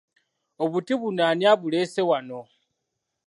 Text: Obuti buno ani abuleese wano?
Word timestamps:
Obuti 0.63 0.93
buno 0.99 1.21
ani 1.29 1.43
abuleese 1.51 2.01
wano? 2.09 2.39